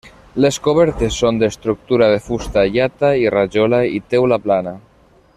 [0.43, 4.75] Les cobertes són d'estructura de fusta, llata i rajola i teula plana.